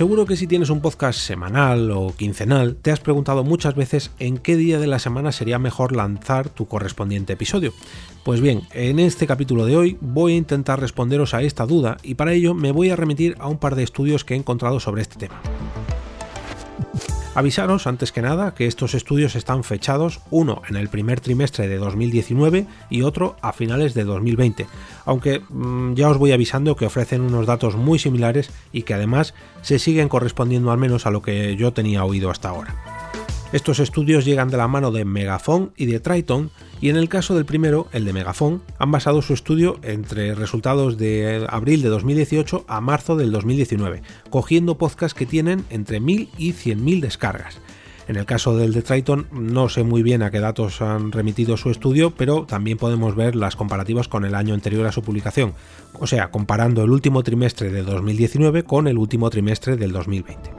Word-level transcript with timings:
Seguro 0.00 0.24
que 0.24 0.38
si 0.38 0.46
tienes 0.46 0.70
un 0.70 0.80
podcast 0.80 1.18
semanal 1.18 1.90
o 1.90 2.14
quincenal, 2.16 2.76
te 2.76 2.90
has 2.90 3.00
preguntado 3.00 3.44
muchas 3.44 3.74
veces 3.74 4.12
en 4.18 4.38
qué 4.38 4.56
día 4.56 4.78
de 4.78 4.86
la 4.86 4.98
semana 4.98 5.30
sería 5.30 5.58
mejor 5.58 5.94
lanzar 5.94 6.48
tu 6.48 6.64
correspondiente 6.64 7.34
episodio. 7.34 7.74
Pues 8.24 8.40
bien, 8.40 8.62
en 8.72 8.98
este 8.98 9.26
capítulo 9.26 9.66
de 9.66 9.76
hoy 9.76 9.98
voy 10.00 10.32
a 10.32 10.36
intentar 10.36 10.80
responderos 10.80 11.34
a 11.34 11.42
esta 11.42 11.66
duda 11.66 11.98
y 12.02 12.14
para 12.14 12.32
ello 12.32 12.54
me 12.54 12.72
voy 12.72 12.88
a 12.88 12.96
remitir 12.96 13.36
a 13.40 13.48
un 13.48 13.58
par 13.58 13.74
de 13.74 13.82
estudios 13.82 14.24
que 14.24 14.32
he 14.32 14.38
encontrado 14.38 14.80
sobre 14.80 15.02
este 15.02 15.18
tema. 15.18 15.38
Avisaros 17.40 17.86
antes 17.86 18.12
que 18.12 18.20
nada 18.20 18.52
que 18.54 18.66
estos 18.66 18.92
estudios 18.92 19.34
están 19.34 19.64
fechados, 19.64 20.20
uno 20.30 20.60
en 20.68 20.76
el 20.76 20.90
primer 20.90 21.20
trimestre 21.20 21.68
de 21.68 21.78
2019 21.78 22.66
y 22.90 23.00
otro 23.00 23.36
a 23.40 23.54
finales 23.54 23.94
de 23.94 24.04
2020, 24.04 24.66
aunque 25.06 25.40
mmm, 25.48 25.94
ya 25.94 26.10
os 26.10 26.18
voy 26.18 26.32
avisando 26.32 26.76
que 26.76 26.84
ofrecen 26.84 27.22
unos 27.22 27.46
datos 27.46 27.76
muy 27.76 27.98
similares 27.98 28.50
y 28.72 28.82
que 28.82 28.92
además 28.92 29.32
se 29.62 29.78
siguen 29.78 30.10
correspondiendo 30.10 30.70
al 30.70 30.76
menos 30.76 31.06
a 31.06 31.10
lo 31.10 31.22
que 31.22 31.56
yo 31.56 31.72
tenía 31.72 32.04
oído 32.04 32.30
hasta 32.30 32.50
ahora. 32.50 32.99
Estos 33.52 33.80
estudios 33.80 34.24
llegan 34.24 34.48
de 34.48 34.56
la 34.56 34.68
mano 34.68 34.92
de 34.92 35.04
Megafon 35.04 35.72
y 35.76 35.86
de 35.86 35.98
Triton, 35.98 36.52
y 36.80 36.88
en 36.88 36.96
el 36.96 37.08
caso 37.08 37.34
del 37.34 37.44
primero, 37.44 37.88
el 37.92 38.04
de 38.04 38.12
Megafon, 38.12 38.62
han 38.78 38.92
basado 38.92 39.22
su 39.22 39.34
estudio 39.34 39.80
entre 39.82 40.36
resultados 40.36 40.98
de 40.98 41.44
abril 41.48 41.82
de 41.82 41.88
2018 41.88 42.64
a 42.68 42.80
marzo 42.80 43.16
del 43.16 43.32
2019, 43.32 44.02
cogiendo 44.30 44.78
podcasts 44.78 45.18
que 45.18 45.26
tienen 45.26 45.64
entre 45.68 45.98
1000 45.98 46.28
y 46.38 46.52
100.000 46.52 47.00
descargas. 47.00 47.60
En 48.06 48.16
el 48.16 48.24
caso 48.24 48.56
del 48.56 48.72
de 48.72 48.82
Triton 48.82 49.26
no 49.32 49.68
sé 49.68 49.82
muy 49.82 50.04
bien 50.04 50.22
a 50.22 50.30
qué 50.30 50.38
datos 50.38 50.80
han 50.80 51.10
remitido 51.10 51.56
su 51.56 51.70
estudio, 51.70 52.12
pero 52.12 52.44
también 52.44 52.78
podemos 52.78 53.16
ver 53.16 53.34
las 53.34 53.56
comparativas 53.56 54.06
con 54.06 54.24
el 54.24 54.36
año 54.36 54.54
anterior 54.54 54.86
a 54.86 54.92
su 54.92 55.02
publicación, 55.02 55.54
o 55.98 56.06
sea, 56.06 56.30
comparando 56.30 56.84
el 56.84 56.90
último 56.90 57.24
trimestre 57.24 57.70
de 57.70 57.82
2019 57.82 58.62
con 58.62 58.86
el 58.86 58.96
último 58.96 59.28
trimestre 59.28 59.76
del 59.76 59.90
2020. 59.90 60.52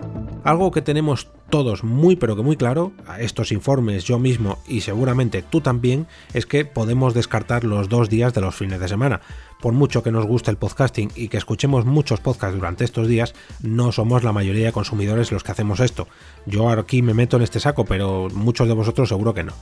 Algo 0.43 0.71
que 0.71 0.81
tenemos 0.81 1.27
todos 1.51 1.83
muy 1.83 2.15
pero 2.15 2.35
que 2.35 2.41
muy 2.41 2.55
claro, 2.55 2.91
a 3.07 3.21
estos 3.21 3.51
informes 3.51 4.05
yo 4.05 4.17
mismo 4.17 4.57
y 4.67 4.81
seguramente 4.81 5.43
tú 5.43 5.61
también, 5.61 6.07
es 6.33 6.47
que 6.47 6.65
podemos 6.65 7.13
descartar 7.13 7.63
los 7.63 7.89
dos 7.89 8.09
días 8.09 8.33
de 8.33 8.41
los 8.41 8.55
fines 8.55 8.79
de 8.79 8.87
semana. 8.87 9.21
Por 9.61 9.73
mucho 9.73 10.01
que 10.01 10.11
nos 10.11 10.25
guste 10.25 10.49
el 10.49 10.57
podcasting 10.57 11.11
y 11.15 11.27
que 11.27 11.37
escuchemos 11.37 11.85
muchos 11.85 12.19
podcasts 12.19 12.55
durante 12.55 12.83
estos 12.83 13.07
días, 13.07 13.35
no 13.61 13.91
somos 13.91 14.23
la 14.23 14.33
mayoría 14.33 14.65
de 14.65 14.71
consumidores 14.71 15.31
los 15.31 15.43
que 15.43 15.51
hacemos 15.51 15.79
esto. 15.79 16.07
Yo 16.47 16.67
aquí 16.69 17.03
me 17.03 17.13
meto 17.13 17.37
en 17.37 17.43
este 17.43 17.59
saco, 17.59 17.85
pero 17.85 18.29
muchos 18.33 18.67
de 18.67 18.73
vosotros 18.73 19.09
seguro 19.09 19.35
que 19.35 19.43
no. 19.43 19.53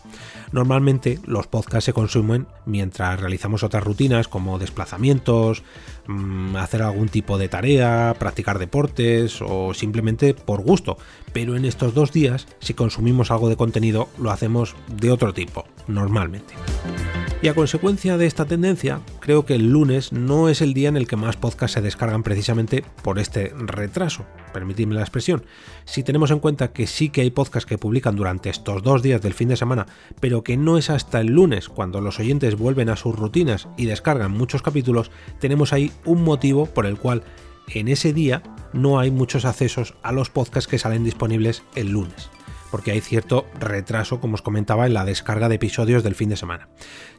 Normalmente 0.54 1.20
los 1.26 1.48
podcasts 1.48 1.86
se 1.86 1.94
consumen 1.94 2.48
mientras 2.66 3.20
realizamos 3.20 3.64
otras 3.64 3.84
rutinas 3.84 4.30
como 4.30 4.58
desplazamientos, 4.58 5.64
mmm, 6.08 6.56
hacer 6.56 6.82
algún 6.82 7.10
tipo 7.10 7.38
de 7.38 7.50
tarea, 7.50 8.16
practicar 8.18 8.58
deportes 8.58 9.42
o 9.42 9.74
simplemente 9.74 10.34
por 10.34 10.62
gusto. 10.62 10.98
Pero 11.34 11.58
en 11.58 11.66
estos 11.80 11.94
dos 11.94 12.12
días, 12.12 12.46
si 12.60 12.74
consumimos 12.74 13.32
algo 13.32 13.48
de 13.48 13.56
contenido, 13.56 14.10
lo 14.18 14.32
hacemos 14.32 14.76
de 14.98 15.12
otro 15.12 15.34
tipo, 15.34 15.64
normalmente. 15.88 16.54
Y 17.42 17.48
a 17.48 17.54
consecuencia 17.54 18.18
de 18.18 18.26
esta 18.26 18.44
tendencia, 18.44 19.00
creo 19.22 19.46
que 19.46 19.56
el 19.56 19.70
lunes 19.70 20.12
no 20.12 20.50
es 20.50 20.60
el 20.60 20.74
día 20.74 20.90
en 20.90 20.98
el 20.98 21.08
que 21.08 21.16
más 21.16 21.38
podcasts 21.38 21.76
se 21.76 21.82
descargan 21.82 22.22
precisamente 22.22 22.84
por 23.02 23.18
este 23.18 23.54
retraso, 23.58 24.26
permitidme 24.52 24.96
la 24.96 25.04
expresión. 25.04 25.46
Si 25.86 26.04
tenemos 26.04 26.32
en 26.32 26.40
cuenta 26.40 26.74
que 26.74 26.86
sí 26.86 27.08
que 27.08 27.22
hay 27.22 27.32
podcasts 27.32 27.66
que 27.66 27.78
publican 27.78 28.18
durante 28.18 28.50
estos 28.50 28.84
dos 28.84 29.02
días 29.02 29.22
del 29.22 29.34
fin 29.34 29.48
de 29.48 29.56
semana, 29.56 29.86
pero 30.20 30.44
que 30.44 30.58
no 30.58 30.78
es 30.78 30.90
hasta 30.90 31.22
el 31.22 31.28
lunes 31.28 31.70
cuando 31.70 32.02
los 32.02 32.20
oyentes 32.20 32.58
vuelven 32.58 32.90
a 32.90 32.98
sus 32.98 33.16
rutinas 33.16 33.70
y 33.78 33.86
descargan 33.86 34.34
muchos 34.34 34.62
capítulos, 34.62 35.12
tenemos 35.40 35.72
ahí 35.72 35.94
un 36.04 36.26
motivo 36.26 36.66
por 36.66 36.86
el 36.86 36.98
cual 36.98 37.24
en 37.70 37.88
ese 37.88 38.12
día 38.12 38.44
no 38.74 39.00
hay 39.00 39.12
muchos 39.12 39.46
accesos 39.46 39.94
a 40.04 40.12
los 40.12 40.30
podcasts 40.30 40.68
que 40.70 40.80
salen 40.80 41.04
disponibles 41.04 41.64
el 41.76 41.90
lunes 41.90 42.30
porque 42.72 42.92
hay 42.92 43.02
cierto 43.02 43.46
retraso, 43.60 44.20
como 44.20 44.36
os 44.36 44.42
comentaba, 44.42 44.86
en 44.86 44.94
la 44.94 45.06
descarga 45.06 45.50
de 45.50 45.56
episodios 45.56 46.04
del 46.04 46.16
fin 46.16 46.30
de 46.30 46.38
semana. 46.38 46.70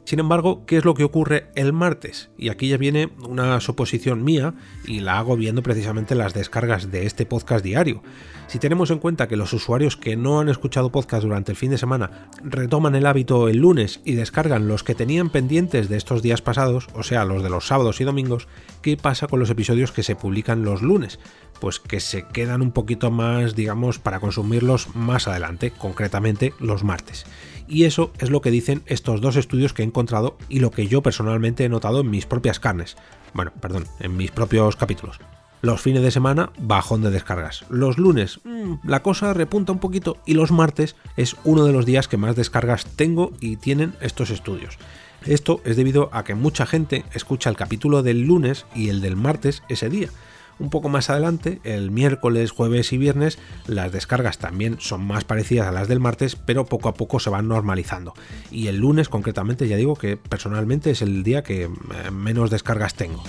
Sin 0.05 0.19
embargo, 0.19 0.65
¿qué 0.67 0.79
es 0.79 0.85
lo 0.85 0.95
que 0.95 1.05
ocurre 1.05 1.51
el 1.55 1.73
martes? 1.73 2.31
Y 2.37 2.49
aquí 2.49 2.69
ya 2.69 2.79
viene 2.79 3.11
una 3.29 3.61
suposición 3.61 4.25
mía 4.25 4.55
y 4.87 5.01
la 5.01 5.19
hago 5.19 5.37
viendo 5.37 5.63
precisamente 5.63 6.15
las 6.15 6.35
descargas 6.35 6.91
de 6.91 7.07
este 7.07 7.27
podcast 7.27 7.65
diario. 7.65 8.03
Si 8.51 8.59
tenemos 8.59 8.91
en 8.91 8.99
cuenta 8.99 9.29
que 9.29 9.37
los 9.37 9.53
usuarios 9.53 9.97
que 9.97 10.17
no 10.17 10.41
han 10.41 10.49
escuchado 10.49 10.91
podcast 10.91 11.23
durante 11.23 11.53
el 11.53 11.57
fin 11.57 11.71
de 11.71 11.79
semana 11.79 12.29
retoman 12.43 12.97
el 12.97 13.07
hábito 13.07 13.49
el 13.49 13.59
lunes 13.59 14.01
y 14.05 14.15
descargan 14.15 14.67
los 14.67 14.83
que 14.83 14.97
tenían 14.97 15.31
pendientes 15.31 15.89
de 15.89 15.97
estos 15.97 16.21
días 16.21 16.43
pasados, 16.43 16.89
o 16.95 17.05
sea, 17.05 17.25
los 17.25 17.45
de 17.45 17.51
los 17.51 17.69
sábados 17.69 18.01
y 18.01 18.05
domingos, 18.05 18.49
¿qué 18.83 18.97
pasa 18.97 19.29
con 19.29 19.39
los 19.39 19.51
episodios 19.51 19.93
que 19.93 20.03
se 20.03 20.17
publican 20.17 20.65
los 20.65 20.83
lunes? 20.83 21.21
Pues 21.61 21.79
que 21.79 22.01
se 22.01 22.27
quedan 22.27 22.63
un 22.63 22.73
poquito 22.73 23.13
más, 23.13 23.55
digamos, 23.55 24.01
para 24.01 24.19
consumirlos 24.19 24.97
más 24.97 25.29
adelante, 25.29 25.40
concretamente 25.71 26.55
los 26.59 26.85
martes. 26.85 27.27
Y 27.69 27.85
eso 27.85 28.13
es 28.19 28.31
lo 28.31 28.41
que 28.41 28.51
dicen 28.51 28.83
estos 28.87 29.21
dos 29.21 29.37
estudios 29.37 29.73
que 29.73 29.83
he 29.83 29.87
encontrado 29.87 30.37
y 30.49 30.59
lo 30.59 30.71
que 30.71 30.89
yo 30.89 31.03
personalmente 31.03 31.65
he 31.65 31.69
notado 31.69 32.01
en 32.01 32.11
mis 32.11 32.27
propias 32.27 32.59
carnes. 32.59 32.97
Bueno, 33.33 33.53
perdón, 33.61 33.87
en 34.01 34.17
mis 34.17 34.33
propios 34.33 34.77
capítulos. 34.77 35.21
Los 35.63 35.83
fines 35.83 36.03
de 36.03 36.11
semana, 36.11 36.51
bajón 36.59 37.03
de 37.03 37.11
descargas. 37.11 37.67
Los 37.69 37.99
lunes, 37.99 38.41
mmm, 38.45 38.77
la 38.83 39.03
cosa 39.03 39.35
repunta 39.35 39.73
un 39.73 39.79
poquito. 39.79 40.17
Y 40.25 40.35
los 40.35 40.51
martes 40.51 40.97
es 41.17 41.37
uno 41.45 41.65
de 41.65 41.73
los 41.73 41.85
días 41.85 42.09
que 42.09 42.17
más 42.17 42.35
descargas 42.35 42.87
tengo 42.97 43.33
y 43.41 43.57
tienen 43.57 43.95
estos 44.01 44.31
estudios. 44.31 44.79
Esto 45.27 45.61
es 45.65 45.77
debido 45.77 46.09
a 46.13 46.25
que 46.25 46.35
mucha 46.35 46.65
gente 46.65 47.05
escucha 47.13 47.51
el 47.51 47.57
capítulo 47.57 48.03
del 48.03 48.23
lunes 48.23 48.65
y 48.75 48.89
el 48.89 49.03
del 49.03 49.17
martes 49.17 49.63
ese 49.69 49.91
día. 49.91 50.09
Un 50.61 50.69
poco 50.69 50.91
más 50.91 51.09
adelante, 51.09 51.61
el 51.65 51.91
miércoles, 51.91 52.51
jueves 52.51 52.93
y 52.93 52.99
viernes, 52.99 53.39
las 53.67 53.93
descargas 53.93 54.37
también 54.39 54.77
son 54.79 55.05
más 55.07 55.25
parecidas 55.25 55.67
a 55.67 55.73
las 55.73 55.89
del 55.89 56.01
martes, 56.01 56.37
pero 56.37 56.67
poco 56.67 56.91
a 56.91 56.95
poco 56.95 57.19
se 57.19 57.31
van 57.31 57.49
normalizando. 57.49 58.13
Y 58.51 58.67
el 58.67 58.77
lunes, 58.77 59.09
concretamente, 59.09 59.67
ya 59.69 59.77
digo 59.77 59.97
que 59.97 60.19
personalmente 60.19 60.91
es 60.91 61.01
el 61.01 61.23
día 61.23 61.43
que 61.43 61.71
menos 62.13 62.51
descargas 62.51 62.95
tengo. 62.95 63.25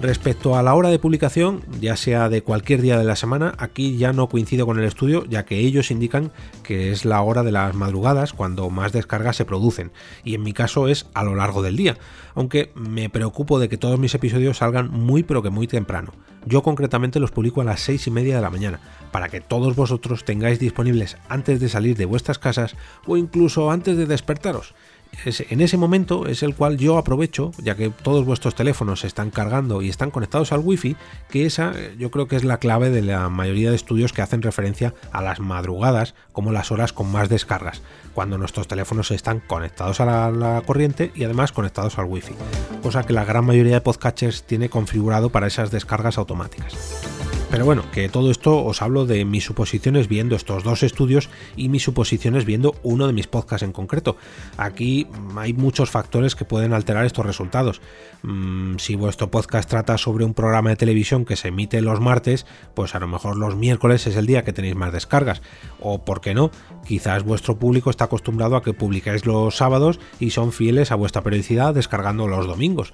Respecto 0.00 0.54
a 0.54 0.62
la 0.62 0.76
hora 0.76 0.90
de 0.90 1.00
publicación, 1.00 1.64
ya 1.80 1.96
sea 1.96 2.28
de 2.28 2.42
cualquier 2.42 2.82
día 2.82 2.96
de 2.96 3.04
la 3.04 3.16
semana, 3.16 3.54
aquí 3.58 3.96
ya 3.96 4.12
no 4.12 4.28
coincido 4.28 4.64
con 4.64 4.78
el 4.78 4.84
estudio, 4.84 5.24
ya 5.28 5.44
que 5.44 5.58
ellos 5.58 5.90
indican 5.90 6.30
que 6.62 6.92
es 6.92 7.04
la 7.04 7.20
hora 7.20 7.42
de 7.42 7.50
las 7.50 7.74
madrugadas 7.74 8.32
cuando 8.32 8.70
más 8.70 8.92
descargas 8.92 9.34
se 9.34 9.44
producen, 9.44 9.90
y 10.22 10.36
en 10.36 10.44
mi 10.44 10.52
caso 10.52 10.86
es 10.86 11.06
a 11.14 11.24
lo 11.24 11.34
largo 11.34 11.62
del 11.62 11.76
día, 11.76 11.98
aunque 12.36 12.70
me 12.76 13.10
preocupo 13.10 13.58
de 13.58 13.68
que 13.68 13.76
todos 13.76 13.98
mis 13.98 14.14
episodios 14.14 14.58
salgan 14.58 14.88
muy 14.88 15.24
pero 15.24 15.42
que 15.42 15.50
muy 15.50 15.66
temprano. 15.66 16.12
Yo 16.46 16.62
concretamente 16.62 17.18
los 17.18 17.32
publico 17.32 17.60
a 17.60 17.64
las 17.64 17.80
6 17.80 18.06
y 18.06 18.10
media 18.12 18.36
de 18.36 18.42
la 18.42 18.50
mañana, 18.50 18.78
para 19.10 19.28
que 19.28 19.40
todos 19.40 19.74
vosotros 19.74 20.24
tengáis 20.24 20.60
disponibles 20.60 21.16
antes 21.28 21.58
de 21.58 21.68
salir 21.68 21.96
de 21.96 22.04
vuestras 22.04 22.38
casas 22.38 22.76
o 23.04 23.16
incluso 23.16 23.72
antes 23.72 23.96
de 23.96 24.06
despertaros 24.06 24.74
en 25.24 25.60
ese 25.60 25.76
momento 25.76 26.26
es 26.26 26.42
el 26.42 26.54
cual 26.54 26.76
yo 26.76 26.96
aprovecho, 26.96 27.52
ya 27.62 27.74
que 27.74 27.90
todos 27.90 28.24
vuestros 28.24 28.54
teléfonos 28.54 29.00
se 29.00 29.06
están 29.06 29.30
cargando 29.30 29.82
y 29.82 29.88
están 29.88 30.10
conectados 30.10 30.52
al 30.52 30.60
wifi, 30.60 30.96
que 31.28 31.46
esa 31.46 31.72
yo 31.98 32.10
creo 32.10 32.28
que 32.28 32.36
es 32.36 32.44
la 32.44 32.58
clave 32.58 32.90
de 32.90 33.02
la 33.02 33.28
mayoría 33.28 33.70
de 33.70 33.76
estudios 33.76 34.12
que 34.12 34.22
hacen 34.22 34.42
referencia 34.42 34.94
a 35.12 35.22
las 35.22 35.40
madrugadas 35.40 36.14
como 36.32 36.52
las 36.52 36.70
horas 36.70 36.92
con 36.92 37.10
más 37.10 37.28
descargas, 37.28 37.82
cuando 38.14 38.38
nuestros 38.38 38.68
teléfonos 38.68 39.10
están 39.10 39.40
conectados 39.40 40.00
a 40.00 40.06
la, 40.06 40.30
la 40.30 40.62
corriente 40.62 41.10
y 41.14 41.24
además 41.24 41.52
conectados 41.52 41.98
al 41.98 42.06
wifi, 42.06 42.34
cosa 42.82 43.04
que 43.04 43.12
la 43.12 43.24
gran 43.24 43.44
mayoría 43.44 43.74
de 43.74 43.80
podcatchers 43.80 44.44
tiene 44.44 44.68
configurado 44.68 45.30
para 45.30 45.48
esas 45.48 45.70
descargas 45.70 46.18
automáticas. 46.18 47.17
Pero 47.50 47.64
bueno, 47.64 47.90
que 47.92 48.10
todo 48.10 48.30
esto 48.30 48.62
os 48.62 48.82
hablo 48.82 49.06
de 49.06 49.24
mis 49.24 49.44
suposiciones 49.44 50.06
viendo 50.06 50.36
estos 50.36 50.64
dos 50.64 50.82
estudios 50.82 51.30
y 51.56 51.70
mis 51.70 51.82
suposiciones 51.82 52.44
viendo 52.44 52.74
uno 52.82 53.06
de 53.06 53.14
mis 53.14 53.26
podcasts 53.26 53.64
en 53.64 53.72
concreto. 53.72 54.16
Aquí 54.58 55.06
hay 55.34 55.54
muchos 55.54 55.90
factores 55.90 56.36
que 56.36 56.44
pueden 56.44 56.74
alterar 56.74 57.06
estos 57.06 57.24
resultados. 57.24 57.80
Mm, 58.22 58.76
si 58.76 58.96
vuestro 58.96 59.30
podcast 59.30 59.68
trata 59.68 59.96
sobre 59.96 60.26
un 60.26 60.34
programa 60.34 60.70
de 60.70 60.76
televisión 60.76 61.24
que 61.24 61.36
se 61.36 61.48
emite 61.48 61.80
los 61.80 62.00
martes, 62.00 62.44
pues 62.74 62.94
a 62.94 63.00
lo 63.00 63.08
mejor 63.08 63.36
los 63.38 63.56
miércoles 63.56 64.06
es 64.06 64.16
el 64.16 64.26
día 64.26 64.44
que 64.44 64.52
tenéis 64.52 64.76
más 64.76 64.92
descargas. 64.92 65.40
O, 65.80 66.04
¿por 66.04 66.20
qué 66.20 66.34
no? 66.34 66.50
Quizás 66.86 67.24
vuestro 67.24 67.58
público 67.58 67.88
está 67.88 68.04
acostumbrado 68.04 68.56
a 68.56 68.62
que 68.62 68.74
publicáis 68.74 69.24
los 69.24 69.56
sábados 69.56 70.00
y 70.20 70.30
son 70.30 70.52
fieles 70.52 70.92
a 70.92 70.96
vuestra 70.96 71.22
periodicidad 71.22 71.74
descargando 71.74 72.28
los 72.28 72.46
domingos. 72.46 72.92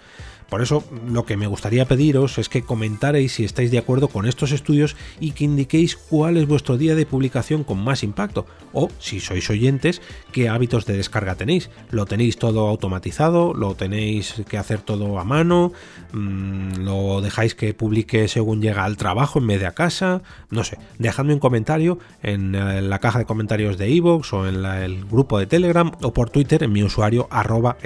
Por 0.49 0.63
eso 0.63 0.85
lo 1.09 1.25
que 1.25 1.37
me 1.37 1.47
gustaría 1.47 1.87
pediros 1.87 2.39
es 2.39 2.49
que 2.49 2.63
comentaréis 2.63 3.33
si 3.33 3.45
estáis 3.45 3.71
de 3.71 3.79
acuerdo 3.79 4.09
con 4.09 4.27
estos 4.27 4.53
estudios 4.53 4.97
y 5.21 5.33
que 5.33 5.45
indiquéis 5.45 5.97
cuál 5.97 6.37
es 6.37 6.47
vuestro 6.47 6.77
día 6.77 6.95
de 6.95 7.07
publicación 7.07 7.65
con 7.65 7.83
más 7.83 8.03
impacto 8.03 8.47
o 8.73 8.89
si 8.99 9.21
sois 9.21 9.49
oyentes 9.51 10.03
qué 10.33 10.49
hábitos 10.49 10.87
de 10.87 10.97
descarga 10.97 11.35
tenéis. 11.35 11.71
¿Lo 11.91 12.07
tenéis 12.07 12.39
todo 12.39 12.69
automatizado? 12.69 13.55
¿Lo 13.55 13.75
tenéis 13.75 14.35
que 14.49 14.59
hacer 14.59 14.81
todo 14.81 15.19
a 15.19 15.25
mano? 15.25 15.73
Mm, 16.13 16.85
¿Lo 16.85 17.21
dejáis 17.21 17.55
que 17.55 17.75
publique 17.75 18.29
según 18.29 18.61
llega 18.61 18.85
al 18.85 18.97
trabajo 18.97 19.39
en 19.39 19.47
vez 19.47 19.61
de 19.61 19.67
a 19.67 19.73
casa? 19.73 20.23
No 20.51 20.65
sé, 20.65 20.79
dejadme 20.99 21.35
un 21.35 21.41
comentario 21.41 21.99
en 22.23 22.55
eh, 22.55 22.83
la 22.83 22.99
caja 22.99 23.19
de 23.19 23.25
comentarios 23.25 23.79
de 23.79 23.91
iVoox 23.91 24.33
o 24.33 24.49
en 24.49 24.65
el 24.65 25.05
grupo 25.05 25.39
de 25.39 25.47
Telegram 25.47 25.93
o 26.03 26.13
por 26.13 26.31
Twitter 26.31 26.63
en 26.63 26.73
mi 26.73 26.83
usuario 26.83 27.29
arroba 27.31 27.77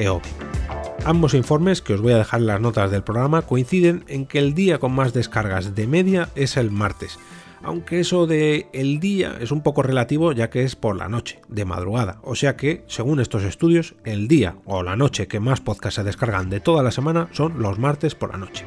Ambos 1.08 1.32
informes, 1.32 1.80
que 1.80 1.94
os 1.94 2.02
voy 2.02 2.12
a 2.12 2.18
dejar 2.18 2.40
en 2.40 2.48
las 2.48 2.60
notas 2.60 2.90
del 2.90 3.02
programa, 3.02 3.40
coinciden 3.40 4.04
en 4.08 4.26
que 4.26 4.38
el 4.38 4.52
día 4.52 4.76
con 4.76 4.92
más 4.92 5.14
descargas 5.14 5.74
de 5.74 5.86
media 5.86 6.28
es 6.34 6.58
el 6.58 6.70
martes, 6.70 7.18
aunque 7.62 8.00
eso 8.00 8.26
de 8.26 8.66
el 8.74 9.00
día 9.00 9.38
es 9.40 9.50
un 9.50 9.62
poco 9.62 9.82
relativo 9.82 10.32
ya 10.32 10.50
que 10.50 10.64
es 10.64 10.76
por 10.76 10.96
la 10.96 11.08
noche, 11.08 11.40
de 11.48 11.64
madrugada, 11.64 12.18
o 12.24 12.34
sea 12.34 12.56
que, 12.56 12.84
según 12.88 13.20
estos 13.20 13.44
estudios, 13.44 13.94
el 14.04 14.28
día 14.28 14.56
o 14.66 14.82
la 14.82 14.96
noche 14.96 15.28
que 15.28 15.40
más 15.40 15.62
podcasts 15.62 15.94
se 15.94 16.04
descargan 16.04 16.50
de 16.50 16.60
toda 16.60 16.82
la 16.82 16.90
semana 16.90 17.30
son 17.32 17.58
los 17.58 17.78
martes 17.78 18.14
por 18.14 18.32
la 18.32 18.36
noche. 18.36 18.66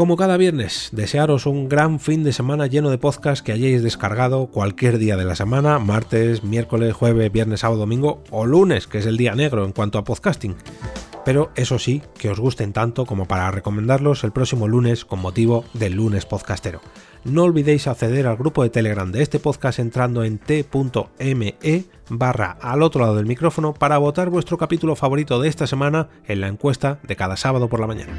Como 0.00 0.16
cada 0.16 0.38
viernes, 0.38 0.88
desearos 0.92 1.44
un 1.44 1.68
gran 1.68 2.00
fin 2.00 2.24
de 2.24 2.32
semana 2.32 2.66
lleno 2.66 2.88
de 2.88 2.96
podcasts 2.96 3.42
que 3.42 3.52
hayáis 3.52 3.82
descargado 3.82 4.46
cualquier 4.46 4.96
día 4.96 5.18
de 5.18 5.26
la 5.26 5.36
semana, 5.36 5.78
martes, 5.78 6.42
miércoles, 6.42 6.94
jueves, 6.94 7.30
viernes, 7.30 7.60
sábado, 7.60 7.80
domingo 7.80 8.24
o 8.30 8.46
lunes, 8.46 8.86
que 8.86 8.96
es 8.96 9.04
el 9.04 9.18
día 9.18 9.34
negro 9.34 9.62
en 9.62 9.72
cuanto 9.72 9.98
a 9.98 10.04
podcasting. 10.04 10.56
Pero 11.26 11.50
eso 11.54 11.78
sí, 11.78 12.00
que 12.16 12.30
os 12.30 12.40
gusten 12.40 12.72
tanto 12.72 13.04
como 13.04 13.28
para 13.28 13.50
recomendarlos 13.50 14.24
el 14.24 14.32
próximo 14.32 14.68
lunes 14.68 15.04
con 15.04 15.20
motivo 15.20 15.66
del 15.74 15.96
lunes 15.96 16.24
podcastero. 16.24 16.80
No 17.24 17.42
olvidéis 17.42 17.86
acceder 17.86 18.26
al 18.26 18.38
grupo 18.38 18.62
de 18.62 18.70
Telegram 18.70 19.12
de 19.12 19.20
este 19.20 19.38
podcast 19.38 19.80
entrando 19.80 20.24
en 20.24 20.38
t.me 20.38 21.84
barra 22.08 22.56
al 22.62 22.82
otro 22.82 23.02
lado 23.02 23.16
del 23.16 23.26
micrófono 23.26 23.74
para 23.74 23.98
votar 23.98 24.30
vuestro 24.30 24.56
capítulo 24.56 24.96
favorito 24.96 25.38
de 25.42 25.50
esta 25.50 25.66
semana 25.66 26.08
en 26.26 26.40
la 26.40 26.48
encuesta 26.48 27.00
de 27.06 27.16
cada 27.16 27.36
sábado 27.36 27.68
por 27.68 27.80
la 27.80 27.86
mañana. 27.86 28.18